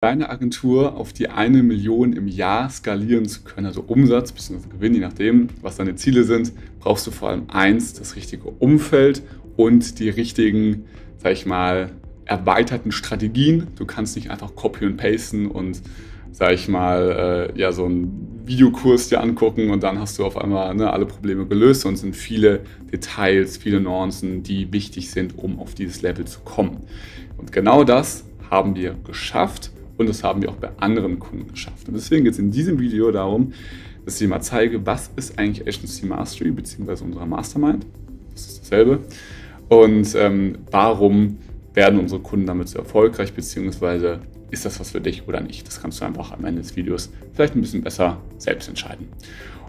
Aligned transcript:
deine 0.00 0.30
Agentur 0.30 0.96
auf 0.96 1.12
die 1.12 1.28
eine 1.28 1.62
Million 1.62 2.14
im 2.14 2.26
Jahr 2.26 2.70
skalieren 2.70 3.26
zu 3.26 3.42
können, 3.42 3.66
also 3.66 3.84
Umsatz 3.86 4.32
bzw. 4.32 4.68
Gewinn, 4.72 4.94
je 4.94 5.00
nachdem, 5.00 5.48
was 5.60 5.76
deine 5.76 5.94
Ziele 5.94 6.24
sind, 6.24 6.52
brauchst 6.78 7.06
du 7.06 7.10
vor 7.10 7.28
allem 7.28 7.44
eins, 7.48 7.92
das 7.92 8.16
richtige 8.16 8.48
Umfeld 8.48 9.22
und 9.58 9.98
die 9.98 10.08
richtigen, 10.08 10.86
sag 11.18 11.32
ich 11.32 11.44
mal, 11.44 11.90
erweiterten 12.24 12.92
Strategien. 12.92 13.66
Du 13.76 13.84
kannst 13.84 14.16
nicht 14.16 14.30
einfach 14.30 14.54
copy 14.54 14.86
und 14.86 14.96
pasten 14.96 15.46
und, 15.46 15.82
sag 16.32 16.52
ich 16.52 16.66
mal, 16.66 17.50
äh, 17.54 17.60
ja, 17.60 17.70
so 17.70 17.84
einen 17.84 18.40
Videokurs 18.46 19.10
dir 19.10 19.20
angucken 19.20 19.68
und 19.68 19.82
dann 19.82 19.98
hast 19.98 20.18
du 20.18 20.24
auf 20.24 20.38
einmal 20.38 20.74
ne, 20.74 20.90
alle 20.90 21.04
Probleme 21.04 21.44
gelöst 21.44 21.84
und 21.84 21.96
sind 21.96 22.16
viele 22.16 22.60
Details, 22.90 23.58
viele 23.58 23.80
Nuancen, 23.80 24.44
die 24.44 24.72
wichtig 24.72 25.10
sind, 25.10 25.36
um 25.36 25.58
auf 25.58 25.74
dieses 25.74 26.00
Level 26.00 26.24
zu 26.24 26.40
kommen. 26.40 26.86
Und 27.36 27.52
genau 27.52 27.84
das 27.84 28.24
haben 28.48 28.74
wir 28.74 28.96
geschafft 29.04 29.72
und 30.00 30.08
das 30.08 30.24
haben 30.24 30.40
wir 30.40 30.48
auch 30.48 30.56
bei 30.56 30.70
anderen 30.78 31.18
Kunden 31.18 31.46
geschafft. 31.48 31.86
Und 31.86 31.94
deswegen 31.94 32.24
geht 32.24 32.32
es 32.32 32.38
in 32.38 32.50
diesem 32.50 32.80
Video 32.80 33.10
darum, 33.10 33.52
dass 34.06 34.14
ich 34.14 34.20
dir 34.20 34.28
mal 34.28 34.40
zeige, 34.40 34.86
was 34.86 35.10
ist 35.16 35.38
eigentlich 35.38 35.68
Agency 35.68 36.06
Mastery 36.06 36.50
bzw. 36.52 37.04
unser 37.04 37.26
Mastermind. 37.26 37.84
Das 38.32 38.46
ist 38.46 38.62
dasselbe. 38.62 39.00
Und 39.68 40.14
ähm, 40.14 40.56
warum 40.70 41.36
werden 41.74 42.00
unsere 42.00 42.22
Kunden 42.22 42.46
damit 42.46 42.70
so 42.70 42.78
erfolgreich, 42.78 43.34
beziehungsweise 43.34 44.20
ist 44.50 44.64
das 44.64 44.80
was 44.80 44.90
für 44.90 45.02
dich 45.02 45.28
oder 45.28 45.42
nicht. 45.42 45.66
Das 45.66 45.82
kannst 45.82 46.00
du 46.00 46.06
einfach 46.06 46.32
am 46.32 46.46
Ende 46.46 46.62
des 46.62 46.74
Videos 46.76 47.10
vielleicht 47.34 47.54
ein 47.54 47.60
bisschen 47.60 47.82
besser 47.82 48.16
selbst 48.38 48.70
entscheiden. 48.70 49.08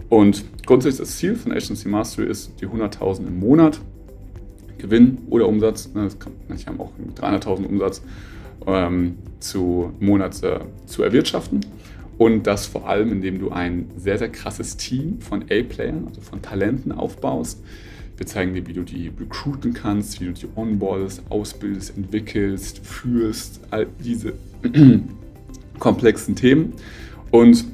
Und 0.08 0.44
grundsätzlich 0.64 1.08
das 1.08 1.18
Ziel 1.18 1.36
von 1.36 1.52
Agency 1.52 1.88
Mastery 1.88 2.30
ist 2.30 2.52
die 2.58 2.66
100.000 2.66 3.26
im 3.26 3.38
Monat 3.38 3.80
Gewinn 4.78 5.18
oder 5.28 5.46
Umsatz. 5.46 5.92
Ne, 5.92 6.08
manche 6.48 6.66
haben 6.66 6.80
auch 6.80 6.92
300.000 7.20 7.66
Umsatz 7.66 8.02
ähm, 8.66 9.16
zu 9.40 9.92
Monat 10.00 10.42
äh, 10.42 10.60
zu 10.86 11.02
erwirtschaften. 11.02 11.60
Und 12.18 12.46
das 12.46 12.66
vor 12.66 12.88
allem, 12.88 13.10
indem 13.10 13.38
du 13.38 13.50
ein 13.50 13.90
sehr, 13.96 14.18
sehr 14.18 14.28
krasses 14.28 14.76
Team 14.76 15.20
von 15.20 15.42
A-Playern, 15.44 16.06
also 16.08 16.20
von 16.20 16.42
Talenten 16.42 16.92
aufbaust. 16.92 17.62
Wir 18.16 18.26
zeigen 18.26 18.54
dir, 18.54 18.66
wie 18.66 18.74
du 18.74 18.82
die 18.82 19.10
recruiten 19.18 19.72
kannst, 19.72 20.20
wie 20.20 20.26
du 20.26 20.32
die 20.32 20.46
onboardest, 20.54 21.22
ausbildest, 21.30 21.96
entwickelst, 21.96 22.86
führst, 22.86 23.60
all 23.70 23.86
diese 24.04 24.34
komplexen 25.78 26.36
Themen. 26.36 26.74
Und 27.30 27.64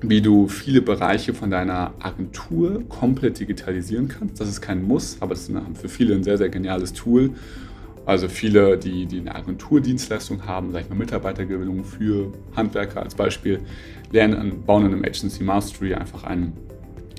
wie 0.00 0.20
du 0.20 0.48
viele 0.48 0.80
Bereiche 0.80 1.34
von 1.34 1.50
deiner 1.50 1.92
Agentur 1.98 2.82
komplett 2.88 3.40
digitalisieren 3.40 4.08
kannst. 4.08 4.40
Das 4.40 4.48
ist 4.48 4.60
kein 4.60 4.82
Muss, 4.82 5.16
aber 5.20 5.32
es 5.32 5.48
ist 5.48 5.56
für 5.74 5.88
viele 5.88 6.14
ein 6.14 6.22
sehr, 6.22 6.38
sehr 6.38 6.48
geniales 6.48 6.92
Tool, 6.92 7.30
also 8.08 8.26
viele, 8.26 8.78
die, 8.78 9.04
die 9.04 9.20
eine 9.20 9.34
Agenturdienstleistung 9.34 10.46
haben, 10.46 10.72
sage 10.72 10.84
ich 10.84 10.88
mal 10.88 10.96
Mitarbeitergewinnung 10.96 11.84
für 11.84 12.32
Handwerker 12.56 13.02
als 13.02 13.14
Beispiel, 13.14 13.60
lernen, 14.10 14.62
bauen 14.64 14.86
in 14.86 14.94
einem 14.94 15.04
Agency 15.04 15.44
Mastery 15.44 15.92
einfach 15.92 16.24
ein, 16.24 16.54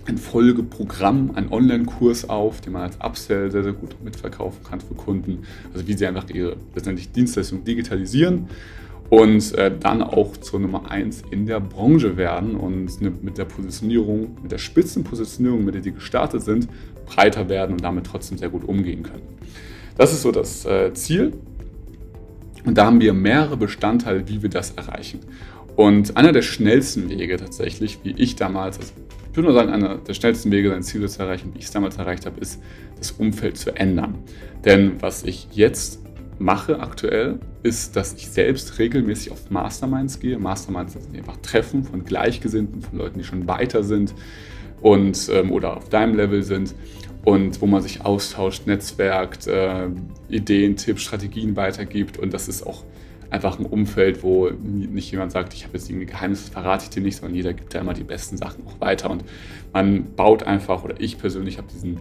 ein 0.07 0.17
Folgeprogramm, 0.17 1.35
einen 1.35 1.53
Online-Kurs 1.53 2.27
auf, 2.27 2.61
den 2.61 2.73
man 2.73 2.81
als 2.81 2.97
Upsell 3.01 3.51
sehr, 3.51 3.61
sehr 3.61 3.73
gut 3.73 4.03
mitverkaufen 4.03 4.63
kann 4.63 4.81
für 4.81 4.95
Kunden. 4.95 5.43
Also 5.75 5.87
wie 5.87 5.93
sie 5.93 6.07
einfach 6.07 6.27
ihre 6.31 6.57
letztendlich 6.73 7.11
Dienstleistung 7.11 7.63
digitalisieren 7.63 8.47
und 9.11 9.53
äh, 9.59 9.71
dann 9.79 10.01
auch 10.01 10.37
zur 10.37 10.59
Nummer 10.59 10.89
1 10.89 11.21
in 11.29 11.45
der 11.45 11.59
Branche 11.59 12.17
werden 12.17 12.55
und 12.55 12.99
ne, 12.99 13.11
mit 13.21 13.37
der 13.37 13.45
Positionierung, 13.45 14.39
mit 14.41 14.51
der 14.51 14.57
Spitzenpositionierung, 14.57 15.63
mit 15.65 15.75
der 15.75 15.83
die 15.83 15.91
gestartet 15.91 16.41
sind, 16.41 16.67
breiter 17.05 17.47
werden 17.47 17.73
und 17.73 17.83
damit 17.83 18.07
trotzdem 18.07 18.39
sehr 18.39 18.49
gut 18.49 18.63
umgehen 18.63 19.03
können. 19.03 19.21
Das 19.99 20.13
ist 20.13 20.21
so 20.21 20.31
das 20.31 20.65
äh, 20.65 20.93
Ziel. 20.93 21.33
Und 22.63 22.77
da 22.77 22.85
haben 22.85 23.01
wir 23.01 23.11
mehrere 23.11 23.57
Bestandteile, 23.57 24.29
wie 24.29 24.41
wir 24.41 24.49
das 24.49 24.71
erreichen. 24.71 25.19
Und 25.75 26.15
einer 26.15 26.31
der 26.31 26.41
schnellsten 26.41 27.09
Wege 27.09 27.35
tatsächlich, 27.35 27.99
wie 28.03 28.11
ich 28.11 28.37
damals, 28.37 28.79
also 28.79 28.93
ich 29.29 29.35
würde 29.35 29.49
nur 29.49 29.59
sagen, 29.59 29.73
einer 29.73 29.97
der 29.97 30.13
schnellsten 30.13 30.53
Wege, 30.53 30.69
sein 30.69 30.83
Ziel 30.83 31.07
zu 31.09 31.21
erreichen, 31.21 31.51
wie 31.53 31.59
ich 31.59 31.65
es 31.65 31.71
damals 31.71 31.97
erreicht 31.97 32.25
habe, 32.25 32.39
ist, 32.39 32.61
das 32.97 33.11
Umfeld 33.11 33.57
zu 33.57 33.75
ändern. 33.75 34.15
Denn 34.63 35.01
was 35.01 35.23
ich 35.23 35.49
jetzt 35.51 35.99
mache 36.37 36.79
aktuell, 36.79 37.37
ist, 37.63 37.97
dass 37.97 38.13
ich 38.13 38.29
selbst 38.29 38.79
regelmäßig 38.79 39.33
auf 39.33 39.49
Masterminds 39.49 40.21
gehe. 40.21 40.39
Masterminds 40.39 40.93
sind 40.93 41.13
einfach 41.13 41.35
Treffen 41.41 41.83
von 41.83 42.05
Gleichgesinnten, 42.05 42.81
von 42.81 42.99
Leuten, 42.99 43.19
die 43.19 43.25
schon 43.25 43.49
weiter 43.49 43.83
sind 43.83 44.13
und 44.81 45.29
ähm, 45.33 45.51
oder 45.51 45.75
auf 45.75 45.89
deinem 45.89 46.15
Level 46.15 46.41
sind 46.41 46.73
und 47.25 47.61
wo 47.61 47.65
man 47.65 47.81
sich 47.81 48.05
austauscht, 48.05 48.65
netzwerkt, 48.67 49.47
äh, 49.47 49.87
Ideen, 50.29 50.75
Tipps, 50.77 51.01
Strategien 51.03 51.55
weitergibt. 51.55 52.17
Und 52.17 52.33
das 52.33 52.47
ist 52.47 52.65
auch 52.65 52.83
einfach 53.29 53.59
ein 53.59 53.65
Umfeld, 53.65 54.23
wo 54.23 54.49
nicht 54.49 55.11
jemand 55.11 55.31
sagt, 55.31 55.53
ich 55.53 55.63
habe 55.63 55.77
jetzt 55.77 55.89
irgendwie 55.89 56.07
Geheimnisse, 56.07 56.45
das 56.45 56.53
verrate 56.53 56.85
ich 56.85 56.89
dir 56.89 57.01
nicht, 57.01 57.17
sondern 57.17 57.35
jeder 57.35 57.53
gibt 57.53 57.73
da 57.73 57.79
immer 57.79 57.93
die 57.93 58.03
besten 58.03 58.37
Sachen 58.37 58.65
auch 58.65 58.79
weiter. 58.81 59.09
Und 59.09 59.23
man 59.73 60.15
baut 60.15 60.43
einfach, 60.43 60.83
oder 60.83 60.99
ich 60.99 61.17
persönlich 61.17 61.57
habe 61.57 61.67
diesen, 61.71 61.99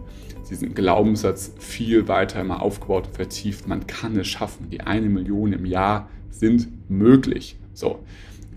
diesen 0.49 0.75
Glaubenssatz 0.75 1.53
viel 1.59 2.09
weiter 2.09 2.41
immer 2.41 2.62
aufgebaut 2.62 3.09
und 3.09 3.17
vertieft. 3.17 3.67
Man 3.67 3.87
kann 3.87 4.17
es 4.17 4.28
schaffen. 4.28 4.71
Die 4.71 4.81
eine 4.81 5.09
Million 5.09 5.53
im 5.53 5.67
Jahr 5.67 6.09
sind 6.31 6.69
möglich. 6.89 7.59
So. 7.75 8.01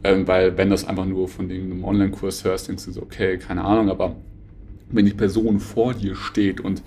Ähm, 0.04 0.28
weil 0.28 0.58
wenn 0.58 0.70
das 0.70 0.86
einfach 0.86 1.06
nur 1.06 1.28
von 1.28 1.50
einem 1.50 1.84
Online-Kurs 1.84 2.44
hörst, 2.44 2.68
denkst 2.70 2.86
du 2.86 2.92
so, 2.92 3.02
okay, 3.02 3.38
keine 3.38 3.64
Ahnung, 3.64 3.90
aber 3.90 4.16
wenn 4.94 5.06
die 5.06 5.13
Person 5.13 5.59
vor 5.59 5.94
dir 5.94 6.16
steht 6.16 6.59
und 6.59 6.81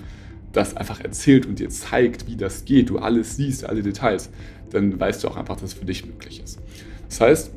das 0.53 0.77
einfach 0.77 1.01
erzählt 1.01 1.47
und 1.47 1.59
dir 1.59 1.69
zeigt, 1.69 2.29
wie 2.29 2.37
das 2.37 2.65
geht, 2.65 2.91
du 2.91 2.99
alles 2.99 3.37
siehst, 3.37 3.65
alle 3.65 3.83
Details, 3.83 4.31
dann 4.71 4.99
weißt 4.99 5.25
du 5.25 5.29
auch 5.29 5.37
einfach, 5.37 5.57
dass 5.57 5.73
es 5.73 5.75
für 5.75 5.85
dich 5.85 6.07
möglich 6.07 6.41
ist. 6.43 6.59
Das 7.09 7.21
heißt, 7.21 7.51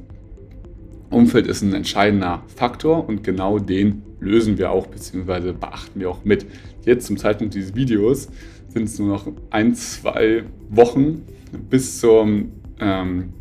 Umfeld 1.09 1.47
ist 1.47 1.61
ein 1.61 1.73
entscheidender 1.73 2.43
Faktor 2.55 3.07
und 3.07 3.23
genau 3.23 3.59
den 3.59 4.03
lösen 4.19 4.57
wir 4.57 4.71
auch 4.71 4.87
bzw. 4.87 5.53
beachten 5.53 5.99
wir 5.99 6.09
auch 6.09 6.25
mit. 6.25 6.45
Jetzt 6.83 7.07
zum 7.07 7.17
Zeitpunkt 7.17 7.53
dieses 7.53 7.75
Videos 7.75 8.27
sind 8.69 8.83
es 8.83 8.99
nur 8.99 9.07
noch 9.07 9.27
ein, 9.49 9.73
zwei 9.75 10.43
Wochen 10.69 11.23
bis, 11.69 11.99
zum, 11.99 12.51
ähm, 12.79 13.33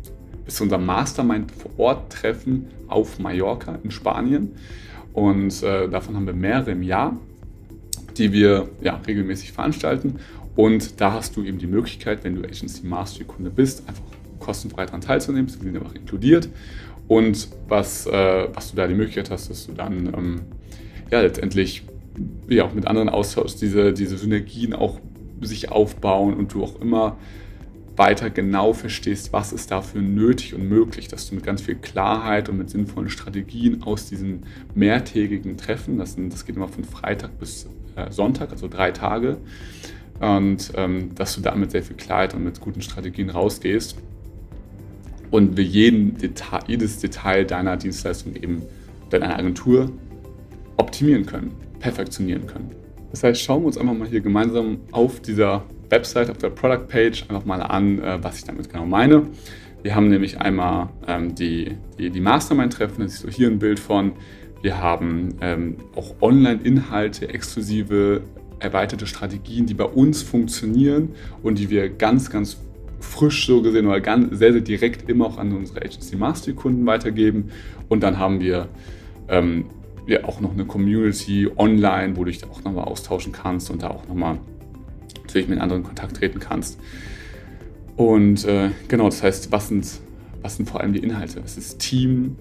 bis 0.45 0.55
zu 0.55 0.63
unserem 0.63 0.85
Mastermind 0.85 1.51
vor 1.51 1.71
Ort 1.77 2.13
Treffen 2.13 2.67
auf 2.87 3.19
Mallorca 3.19 3.77
in 3.83 3.91
Spanien. 3.91 4.51
Und 5.17 5.63
äh, 5.63 5.89
davon 5.89 6.15
haben 6.15 6.27
wir 6.27 6.33
mehrere 6.33 6.69
im 6.73 6.83
Jahr, 6.83 7.19
die 8.19 8.31
wir 8.31 8.69
ja, 8.81 9.01
regelmäßig 9.07 9.51
veranstalten. 9.51 10.17
Und 10.55 11.01
da 11.01 11.13
hast 11.13 11.35
du 11.35 11.43
eben 11.43 11.57
die 11.57 11.65
Möglichkeit, 11.65 12.23
wenn 12.23 12.35
du 12.35 12.43
Agency 12.43 12.85
Mastery 12.85 13.25
Kunde 13.25 13.49
bist, 13.49 13.89
einfach 13.89 14.03
kostenfrei 14.37 14.85
daran 14.85 15.01
teilzunehmen. 15.01 15.49
Sie 15.49 15.57
sind 15.57 15.75
einfach 15.75 15.95
inkludiert. 15.95 16.49
Und 17.07 17.47
was, 17.67 18.05
äh, 18.05 18.47
was 18.53 18.69
du 18.69 18.77
da 18.77 18.85
die 18.85 18.93
Möglichkeit 18.93 19.31
hast, 19.31 19.49
dass 19.49 19.65
du 19.65 19.73
dann 19.73 20.13
ähm, 20.15 20.41
ja, 21.09 21.21
letztendlich 21.21 21.81
ja, 22.47 22.65
auch 22.65 22.75
mit 22.75 22.85
anderen 22.85 23.09
austauschst, 23.09 23.59
diese, 23.59 23.93
diese 23.93 24.19
Synergien 24.19 24.75
auch 24.75 24.99
sich 25.41 25.71
aufbauen 25.71 26.35
und 26.35 26.53
du 26.53 26.63
auch 26.63 26.79
immer 26.79 27.17
weiter 27.97 28.29
genau 28.29 28.73
verstehst, 28.73 29.33
was 29.33 29.51
ist 29.51 29.71
dafür 29.71 30.01
nötig 30.01 30.53
und 30.53 30.69
möglich, 30.69 31.07
dass 31.07 31.29
du 31.29 31.35
mit 31.35 31.43
ganz 31.43 31.61
viel 31.61 31.75
Klarheit 31.75 32.47
und 32.47 32.57
mit 32.57 32.69
sinnvollen 32.69 33.09
Strategien 33.09 33.83
aus 33.83 34.07
diesen 34.07 34.43
mehrtägigen 34.75 35.57
Treffen, 35.57 35.97
das, 35.97 36.13
sind, 36.13 36.31
das 36.31 36.45
geht 36.45 36.55
immer 36.55 36.67
von 36.67 36.83
Freitag 36.83 37.39
bis 37.39 37.67
äh, 37.95 38.11
Sonntag, 38.11 38.51
also 38.51 38.67
drei 38.67 38.91
Tage, 38.91 39.37
und 40.19 40.71
ähm, 40.75 41.13
dass 41.15 41.35
du 41.35 41.41
da 41.41 41.53
mit 41.55 41.71
sehr 41.71 41.83
viel 41.83 41.95
Klarheit 41.95 42.33
und 42.33 42.43
mit 42.43 42.59
guten 42.61 42.81
Strategien 42.81 43.29
rausgehst 43.29 43.97
und 45.31 45.57
wir 45.57 45.63
jeden 45.63 46.17
Detail, 46.17 46.61
jedes 46.67 46.99
Detail 46.99 47.45
deiner 47.45 47.77
Dienstleistung 47.77 48.35
eben, 48.35 48.61
deiner 49.09 49.37
Agentur 49.37 49.91
optimieren 50.77 51.25
können, 51.25 51.51
perfektionieren 51.79 52.47
können. 52.47 52.71
Das 53.11 53.23
heißt, 53.23 53.41
schauen 53.41 53.63
wir 53.63 53.67
uns 53.67 53.77
einfach 53.77 53.93
mal 53.93 54.07
hier 54.07 54.21
gemeinsam 54.21 54.79
auf 54.91 55.21
dieser 55.21 55.63
Website, 55.89 56.29
auf 56.29 56.37
der 56.37 56.49
Product 56.49 56.87
Page 56.87 57.23
einfach 57.29 57.45
mal 57.45 57.61
an, 57.61 57.99
äh, 58.01 58.17
was 58.21 58.39
ich 58.39 58.43
damit 58.45 58.69
genau 58.69 58.85
meine. 58.85 59.23
Wir 59.83 59.95
haben 59.95 60.09
nämlich 60.09 60.39
einmal 60.39 60.89
ähm, 61.07 61.35
die, 61.35 61.77
die, 61.97 62.09
die 62.09 62.19
Mastermind-Treffen, 62.19 63.03
das 63.03 63.13
ist 63.13 63.21
so 63.21 63.29
hier 63.29 63.47
ein 63.47 63.59
Bild 63.59 63.79
von. 63.79 64.13
Wir 64.61 64.81
haben 64.81 65.35
ähm, 65.41 65.77
auch 65.95 66.15
Online-Inhalte, 66.19 67.29
exklusive, 67.29 68.21
erweiterte 68.59 69.05
Strategien, 69.05 69.67
die 69.67 69.75
bei 69.75 69.85
uns 69.85 70.23
funktionieren 70.23 71.09
und 71.43 71.59
die 71.59 71.69
wir 71.69 71.89
ganz, 71.89 72.29
ganz 72.29 72.57
frisch 72.99 73.45
so 73.45 73.61
gesehen 73.61 73.85
oder 73.85 74.01
ganz, 74.01 74.37
sehr, 74.37 74.51
sehr 74.51 74.61
direkt 74.61 75.07
immer 75.09 75.27
auch 75.27 75.37
an 75.37 75.53
unsere 75.53 75.81
Agency 75.81 76.15
Mastery-Kunden 76.15 76.85
weitergeben. 76.85 77.51
Und 77.87 78.01
dann 78.01 78.17
haben 78.17 78.39
wir 78.39 78.67
ähm, 79.29 79.65
ja 80.07 80.23
auch 80.23 80.41
noch 80.41 80.53
eine 80.53 80.65
Community 80.65 81.47
online, 81.55 82.17
wo 82.17 82.23
du 82.23 82.31
dich 82.31 82.43
auch 82.43 82.63
nochmal 82.63 82.85
austauschen 82.85 83.31
kannst 83.31 83.69
und 83.69 83.83
da 83.83 83.89
auch 83.89 84.07
nochmal 84.07 84.39
natürlich 85.37 85.49
mit 85.49 85.61
anderen 85.61 85.81
in 85.81 85.87
Kontakt 85.87 86.17
treten 86.17 86.39
kannst. 86.39 86.79
Und 87.95 88.45
äh, 88.45 88.69
genau, 88.87 89.05
das 89.05 89.23
heißt, 89.23 89.51
was 89.51 89.69
sind, 89.69 89.87
was 90.41 90.57
sind 90.57 90.69
vor 90.69 90.81
allem 90.81 90.93
die 90.93 90.99
Inhalte? 90.99 91.41
Es 91.43 91.57
ist 91.57 91.79
Team, 91.79 92.35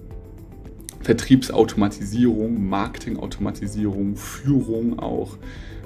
Vertriebsautomatisierung, 1.02 2.68
Marketingautomatisierung, 2.68 4.16
Führung 4.16 4.98
auch, 4.98 5.36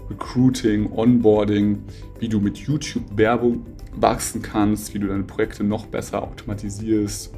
Recruiting, 0.09 0.91
Onboarding, 0.93 1.83
wie 2.19 2.29
du 2.29 2.41
mit 2.41 2.59
YouTube-Werbung 2.59 3.65
wachsen 3.95 4.43
kannst, 4.43 4.95
wie 4.95 4.99
du 4.99 5.07
deine 5.07 5.25
Projekte 5.25 5.63
noch 5.63 5.87
besser 5.87 6.23
automatisierst, 6.23 7.33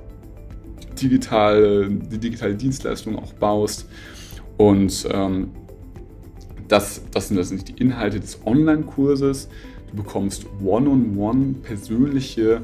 digitale, 1.00 1.88
die 1.90 2.18
digitale 2.18 2.54
Dienstleistung 2.54 3.18
auch 3.18 3.32
baust. 3.34 3.88
Und 4.56 5.06
ähm, 5.10 5.50
das, 6.72 7.02
das 7.10 7.28
sind 7.28 7.36
letztendlich 7.36 7.74
die 7.74 7.82
Inhalte 7.82 8.18
des 8.18 8.40
Online-Kurses. 8.46 9.50
Du 9.90 9.96
bekommst 10.02 10.46
one-on-one 10.64 11.12
-on 11.14 11.14
-one 11.14 11.54
persönliche, 11.62 12.62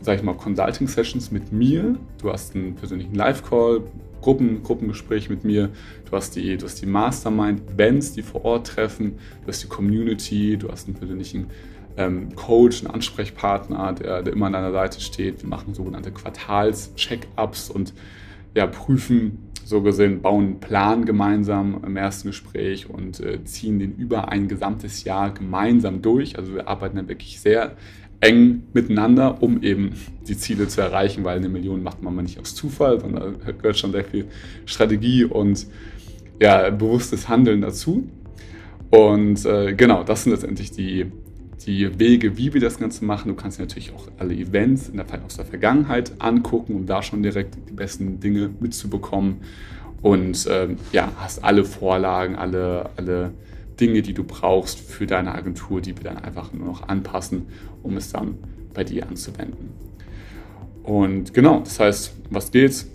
sag 0.00 0.16
ich 0.16 0.22
mal, 0.22 0.34
Consulting-Sessions 0.34 1.30
mit 1.30 1.52
mir. 1.52 1.96
Du 2.22 2.32
hast 2.32 2.54
einen 2.54 2.74
persönlichen 2.74 3.14
Live-Call, 3.14 3.82
Gruppen, 4.22 4.62
Gruppengespräch 4.62 5.28
mit 5.28 5.44
mir. 5.44 5.68
Du 6.08 6.16
hast 6.16 6.34
die, 6.36 6.56
du 6.56 6.64
hast 6.64 6.80
die 6.80 6.86
Mastermind-Events, 6.86 8.14
die 8.14 8.22
vor 8.22 8.46
Ort 8.46 8.68
treffen. 8.68 9.18
Du 9.42 9.48
hast 9.48 9.62
die 9.62 9.68
Community, 9.68 10.56
du 10.56 10.70
hast 10.70 10.86
einen 10.86 10.96
persönlichen 10.96 11.48
ähm, 11.98 12.34
Coach, 12.34 12.82
einen 12.82 12.94
Ansprechpartner, 12.94 13.92
der, 13.92 14.22
der 14.22 14.32
immer 14.32 14.46
an 14.46 14.54
deiner 14.54 14.72
Seite 14.72 15.02
steht. 15.02 15.42
Wir 15.42 15.50
machen 15.50 15.74
sogenannte 15.74 16.12
Quartals-Check-ups 16.12 17.68
und 17.68 17.92
ja, 18.54 18.66
prüfen 18.66 19.50
so 19.64 19.82
gesehen, 19.82 20.20
bauen 20.22 20.44
einen 20.44 20.60
Plan 20.60 21.04
gemeinsam 21.04 21.80
im 21.84 21.96
ersten 21.96 22.28
Gespräch 22.28 22.88
und 22.88 23.20
äh, 23.20 23.42
ziehen 23.44 23.78
den 23.78 23.96
über 23.96 24.28
ein 24.28 24.48
gesamtes 24.48 25.04
Jahr 25.04 25.32
gemeinsam 25.32 26.02
durch. 26.02 26.38
Also 26.38 26.54
wir 26.54 26.68
arbeiten 26.68 26.96
dann 26.96 27.08
wirklich 27.08 27.40
sehr 27.40 27.76
eng 28.20 28.62
miteinander, 28.72 29.42
um 29.42 29.62
eben 29.62 29.92
die 30.26 30.36
Ziele 30.36 30.68
zu 30.68 30.80
erreichen, 30.80 31.24
weil 31.24 31.38
eine 31.38 31.48
Million 31.48 31.82
macht 31.82 32.02
man 32.02 32.16
nicht 32.16 32.38
aus 32.38 32.54
Zufall, 32.54 33.00
sondern 33.00 33.36
da 33.44 33.52
gehört 33.52 33.78
schon 33.78 33.92
sehr 33.92 34.04
viel 34.04 34.26
Strategie 34.66 35.24
und 35.24 35.66
ja, 36.40 36.70
bewusstes 36.70 37.28
Handeln 37.28 37.60
dazu. 37.60 38.08
Und 38.90 39.44
äh, 39.44 39.74
genau, 39.74 40.04
das 40.04 40.24
sind 40.24 40.32
letztendlich 40.32 40.70
die, 40.70 41.06
die 41.66 41.98
Wege, 41.98 42.36
wie 42.36 42.52
wir 42.54 42.60
das 42.60 42.78
Ganze 42.78 43.04
machen. 43.04 43.28
Du 43.28 43.34
kannst 43.34 43.58
natürlich 43.58 43.92
auch 43.92 44.08
alle 44.18 44.34
Events 44.34 44.88
in 44.88 44.96
der, 44.96 45.06
aus 45.24 45.36
der 45.36 45.44
Vergangenheit 45.44 46.12
angucken, 46.18 46.74
um 46.74 46.86
da 46.86 47.02
schon 47.02 47.22
direkt 47.22 47.56
die 47.68 47.72
besten 47.72 48.20
Dinge 48.20 48.50
mitzubekommen. 48.60 49.38
Und 50.02 50.46
ähm, 50.50 50.76
ja, 50.92 51.12
hast 51.16 51.42
alle 51.42 51.64
Vorlagen, 51.64 52.36
alle, 52.36 52.90
alle 52.96 53.32
Dinge, 53.80 54.02
die 54.02 54.12
du 54.12 54.24
brauchst 54.24 54.78
für 54.78 55.06
deine 55.06 55.34
Agentur, 55.34 55.80
die 55.80 55.96
wir 55.96 56.04
dann 56.04 56.18
einfach 56.18 56.52
nur 56.52 56.66
noch 56.66 56.88
anpassen, 56.88 57.46
um 57.82 57.96
es 57.96 58.12
dann 58.12 58.36
bei 58.74 58.84
dir 58.84 59.08
anzuwenden. 59.08 59.70
Und 60.82 61.32
genau, 61.32 61.60
das 61.60 61.80
heißt, 61.80 62.12
was 62.30 62.50
geht's? 62.50 62.86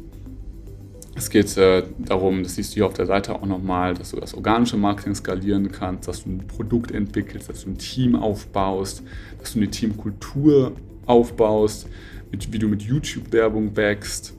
Es 1.19 1.29
geht 1.29 1.57
äh, 1.57 1.83
darum, 1.97 2.43
das 2.43 2.55
siehst 2.55 2.71
du 2.71 2.75
hier 2.75 2.85
auf 2.85 2.93
der 2.93 3.05
Seite 3.05 3.35
auch 3.35 3.45
nochmal, 3.45 3.93
dass 3.93 4.11
du 4.11 4.17
das 4.21 4.33
organische 4.33 4.77
Marketing 4.77 5.13
skalieren 5.13 5.69
kannst, 5.69 6.07
dass 6.07 6.23
du 6.23 6.29
ein 6.29 6.47
Produkt 6.47 6.91
entwickelst, 6.91 7.49
dass 7.49 7.65
du 7.65 7.71
ein 7.71 7.77
Team 7.77 8.15
aufbaust, 8.15 9.03
dass 9.37 9.51
du 9.51 9.59
eine 9.59 9.69
Teamkultur 9.69 10.71
aufbaust, 11.07 11.89
mit, 12.31 12.53
wie 12.53 12.57
du 12.57 12.69
mit 12.69 12.83
YouTube-Werbung 12.83 13.75
wächst 13.75 14.33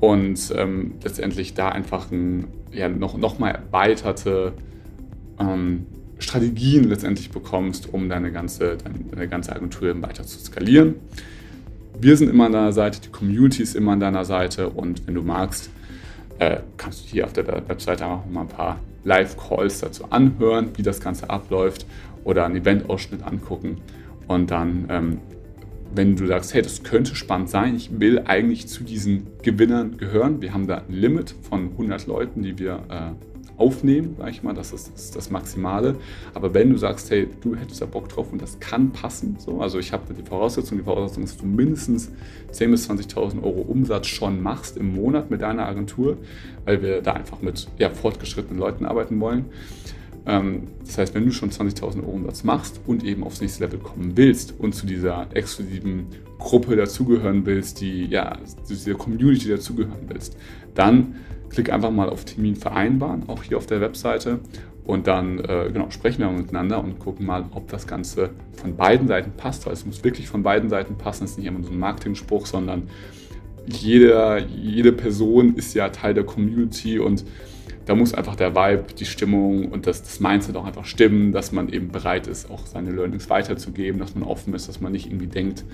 und 0.00 0.52
ähm, 0.54 0.96
letztendlich 1.02 1.54
da 1.54 1.70
einfach 1.70 2.10
ein, 2.12 2.48
ja, 2.72 2.90
noch, 2.90 3.16
noch 3.16 3.38
mal 3.38 3.48
erweiterte 3.48 4.52
ähm, 5.40 5.86
Strategien 6.18 6.90
letztendlich 6.90 7.30
bekommst, 7.30 7.94
um 7.94 8.10
deine 8.10 8.32
ganze, 8.32 8.76
deine, 8.76 8.98
deine 9.12 9.28
ganze 9.28 9.56
Agentur 9.56 10.02
weiter 10.02 10.24
zu 10.24 10.38
skalieren. 10.40 10.96
Wir 11.98 12.18
sind 12.18 12.28
immer 12.28 12.44
an 12.44 12.52
deiner 12.52 12.72
Seite, 12.72 13.00
die 13.00 13.08
Community 13.08 13.62
ist 13.62 13.74
immer 13.74 13.92
an 13.92 14.00
deiner 14.00 14.26
Seite 14.26 14.68
und 14.68 15.06
wenn 15.06 15.14
du 15.14 15.22
magst, 15.22 15.70
äh, 16.38 16.58
kannst 16.76 17.04
du 17.04 17.08
hier 17.08 17.24
auf 17.24 17.32
der 17.32 17.46
Webseite 17.68 18.06
auch 18.06 18.24
mal 18.26 18.42
ein 18.42 18.48
paar 18.48 18.78
Live-Calls 19.04 19.80
dazu 19.80 20.04
anhören, 20.10 20.70
wie 20.76 20.82
das 20.82 21.00
Ganze 21.00 21.30
abläuft 21.30 21.86
oder 22.24 22.44
einen 22.44 22.56
Event-Ausschnitt 22.56 23.22
angucken. 23.22 23.78
Und 24.26 24.50
dann, 24.50 24.86
ähm, 24.90 25.18
wenn 25.94 26.16
du 26.16 26.26
sagst, 26.26 26.52
hey, 26.54 26.62
das 26.62 26.82
könnte 26.82 27.14
spannend 27.14 27.48
sein, 27.48 27.74
ich 27.74 27.98
will 27.98 28.22
eigentlich 28.26 28.68
zu 28.68 28.84
diesen 28.84 29.26
Gewinnern 29.42 29.96
gehören. 29.96 30.42
Wir 30.42 30.52
haben 30.52 30.66
da 30.66 30.76
ein 30.76 30.92
Limit 30.92 31.34
von 31.48 31.70
100 31.72 32.06
Leuten, 32.06 32.42
die 32.42 32.58
wir 32.58 32.82
äh, 32.90 33.37
aufnehmen, 33.58 34.14
sage 34.16 34.30
ich 34.30 34.42
mal, 34.42 34.54
das 34.54 34.72
ist, 34.72 34.92
das 34.94 35.04
ist, 35.04 35.16
das 35.16 35.30
Maximale. 35.30 35.96
Aber 36.32 36.54
wenn 36.54 36.70
du 36.70 36.78
sagst, 36.78 37.10
hey, 37.10 37.28
du 37.40 37.56
hättest 37.56 37.82
da 37.82 37.86
Bock 37.86 38.08
drauf 38.08 38.32
und 38.32 38.40
das 38.40 38.60
kann 38.60 38.90
passen, 38.90 39.36
so, 39.38 39.60
also 39.60 39.78
ich 39.78 39.92
habe 39.92 40.14
die 40.14 40.22
Voraussetzung, 40.22 40.78
die 40.78 40.84
Voraussetzung 40.84 41.24
ist, 41.24 41.34
dass 41.34 41.40
du 41.40 41.46
mindestens 41.46 42.10
10.000 42.52 42.70
bis 42.70 42.90
20.000 42.90 43.42
Euro 43.42 43.60
Umsatz 43.62 44.06
schon 44.06 44.40
machst 44.40 44.76
im 44.76 44.94
Monat 44.94 45.30
mit 45.30 45.42
deiner 45.42 45.66
Agentur, 45.66 46.16
weil 46.64 46.82
wir 46.82 47.02
da 47.02 47.12
einfach 47.12 47.42
mit 47.42 47.68
ja, 47.78 47.90
fortgeschrittenen 47.90 48.58
Leuten 48.58 48.86
arbeiten 48.86 49.20
wollen. 49.20 49.46
Ähm, 50.26 50.68
das 50.84 50.98
heißt, 50.98 51.14
wenn 51.14 51.24
du 51.24 51.32
schon 51.32 51.50
20.000 51.50 52.02
Euro 52.02 52.12
Umsatz 52.12 52.44
machst 52.44 52.80
und 52.86 53.02
eben 53.02 53.24
aufs 53.24 53.40
nächste 53.40 53.64
Level 53.64 53.80
kommen 53.80 54.16
willst 54.16 54.54
und 54.58 54.74
zu 54.74 54.86
dieser 54.86 55.26
exklusiven 55.34 56.06
Gruppe 56.38 56.76
dazugehören 56.76 57.44
willst, 57.46 57.80
die 57.80 58.04
ja, 58.04 58.38
zu 58.62 58.74
dieser 58.74 58.94
Community 58.94 59.48
dazugehören 59.48 60.08
willst, 60.08 60.36
dann 60.74 61.16
Klick 61.50 61.72
einfach 61.72 61.90
mal 61.90 62.08
auf 62.08 62.24
Termin 62.24 62.56
vereinbaren, 62.56 63.28
auch 63.28 63.42
hier 63.42 63.56
auf 63.56 63.66
der 63.66 63.80
Webseite. 63.80 64.40
Und 64.84 65.06
dann 65.06 65.38
äh, 65.40 65.70
genau, 65.72 65.90
sprechen 65.90 66.20
wir 66.20 66.30
miteinander 66.30 66.82
und 66.82 66.98
gucken 66.98 67.26
mal, 67.26 67.44
ob 67.52 67.68
das 67.68 67.86
Ganze 67.86 68.30
von 68.54 68.76
beiden 68.76 69.06
Seiten 69.06 69.32
passt. 69.36 69.66
Weil 69.66 69.74
es 69.74 69.84
muss 69.84 70.02
wirklich 70.02 70.28
von 70.28 70.42
beiden 70.42 70.70
Seiten 70.70 70.96
passen. 70.96 71.24
Es 71.24 71.32
ist 71.32 71.38
nicht 71.38 71.46
immer 71.46 71.62
so 71.62 71.70
ein 71.70 71.78
Marketing-Spruch, 71.78 72.46
sondern 72.46 72.88
jede, 73.66 74.46
jede 74.48 74.92
Person 74.92 75.54
ist 75.56 75.74
ja 75.74 75.90
Teil 75.90 76.14
der 76.14 76.24
Community 76.24 76.98
und 76.98 77.24
da 77.84 77.94
muss 77.94 78.12
einfach 78.12 78.36
der 78.36 78.54
Vibe, 78.54 78.84
die 78.98 79.06
Stimmung 79.06 79.66
und 79.70 79.86
das, 79.86 80.02
das 80.02 80.20
Mindset 80.20 80.56
auch 80.56 80.66
einfach 80.66 80.84
stimmen, 80.84 81.32
dass 81.32 81.52
man 81.52 81.70
eben 81.70 81.88
bereit 81.88 82.26
ist, 82.26 82.50
auch 82.50 82.66
seine 82.66 82.90
Learnings 82.90 83.30
weiterzugeben, 83.30 83.98
dass 83.98 84.14
man 84.14 84.24
offen 84.24 84.52
ist, 84.54 84.68
dass 84.68 84.80
man 84.80 84.92
nicht 84.92 85.06
irgendwie 85.06 85.26
denkt, 85.26 85.64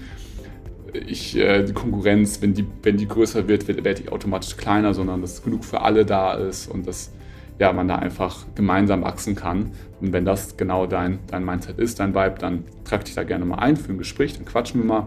ich, 0.94 1.36
äh, 1.36 1.64
die 1.64 1.72
Konkurrenz, 1.72 2.40
wenn 2.40 2.54
die, 2.54 2.66
wenn 2.82 2.96
die 2.96 3.08
größer 3.08 3.48
wird, 3.48 3.68
wird, 3.68 3.84
wird 3.84 3.98
die 3.98 4.08
automatisch 4.08 4.56
kleiner, 4.56 4.94
sondern 4.94 5.20
dass 5.20 5.42
genug 5.42 5.64
für 5.64 5.80
alle 5.80 6.04
da 6.04 6.34
ist 6.34 6.68
und 6.68 6.86
dass 6.86 7.12
ja, 7.58 7.72
man 7.72 7.86
da 7.86 7.96
einfach 7.96 8.46
gemeinsam 8.54 9.02
wachsen 9.02 9.36
kann. 9.36 9.72
Und 10.00 10.12
wenn 10.12 10.24
das 10.24 10.56
genau 10.56 10.86
dein, 10.86 11.20
dein 11.28 11.44
Mindset 11.44 11.78
ist, 11.78 12.00
dein 12.00 12.14
Vibe, 12.14 12.36
dann 12.38 12.64
trag 12.84 13.04
dich 13.04 13.14
da 13.14 13.22
gerne 13.22 13.44
mal 13.44 13.58
ein 13.58 13.76
für 13.76 13.92
ein 13.92 13.98
Gespräch, 13.98 14.34
dann 14.36 14.44
quatschen 14.44 14.80
wir 14.80 14.86
mal. 14.86 15.06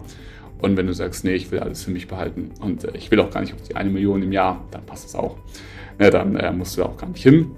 Und 0.60 0.76
wenn 0.76 0.86
du 0.86 0.94
sagst, 0.94 1.24
nee, 1.24 1.34
ich 1.34 1.50
will 1.50 1.60
alles 1.60 1.84
für 1.84 1.90
mich 1.90 2.08
behalten 2.08 2.50
und 2.60 2.84
äh, 2.84 2.96
ich 2.96 3.10
will 3.10 3.20
auch 3.20 3.30
gar 3.30 3.40
nicht 3.40 3.54
auf 3.54 3.62
die 3.62 3.76
eine 3.76 3.90
Million 3.90 4.22
im 4.22 4.32
Jahr, 4.32 4.64
dann 4.70 4.84
passt 4.86 5.04
das 5.04 5.14
auch. 5.14 5.36
Ja, 6.00 6.10
dann 6.10 6.36
äh, 6.36 6.52
musst 6.52 6.76
du 6.76 6.84
auch 6.84 6.96
gar 6.96 7.08
nicht 7.08 7.22
hin. 7.22 7.50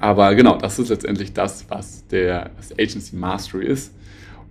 Aber 0.00 0.34
genau, 0.34 0.58
das 0.58 0.78
ist 0.78 0.90
letztendlich 0.90 1.32
das, 1.32 1.66
was 1.70 2.06
der 2.08 2.50
das 2.56 2.72
Agency 2.72 3.16
Mastery 3.16 3.66
ist. 3.66 3.94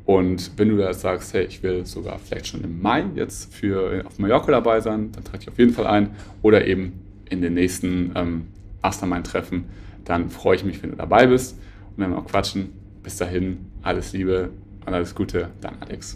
Und 0.05 0.51
wenn 0.57 0.69
du 0.69 0.77
da 0.77 0.94
sagst, 0.94 1.33
hey, 1.33 1.45
ich 1.45 1.63
will 1.63 1.85
sogar 1.85 2.19
vielleicht 2.19 2.47
schon 2.47 2.61
im 2.61 2.81
Mai 2.81 3.05
jetzt 3.15 3.53
für 3.53 4.05
auf 4.05 4.19
Mallorca 4.19 4.51
dabei 4.51 4.81
sein, 4.81 5.11
dann 5.13 5.23
trage 5.23 5.39
ich 5.44 5.50
auf 5.50 5.57
jeden 5.57 5.73
Fall 5.73 5.88
ein. 5.88 6.11
Oder 6.41 6.67
eben 6.67 7.00
in 7.29 7.42
den 7.42 7.54
nächsten 7.54 8.11
ähm, 8.16 8.47
Mastermind-Treffen, 8.81 9.66
dann 10.04 10.30
freue 10.30 10.57
ich 10.57 10.66
mich, 10.66 10.83
wenn 10.83 10.92
du 10.92 10.97
dabei 10.97 11.28
bist. 11.28 11.57
Und 11.95 12.09
wir 12.09 12.18
auch 12.18 12.25
quatschen. 12.25 12.73
Bis 13.01 13.18
dahin, 13.18 13.66
alles 13.81 14.13
Liebe 14.13 14.49
und 14.85 14.94
alles 14.94 15.13
Gute, 15.16 15.49
dein 15.61 15.81
Alex. 15.81 16.11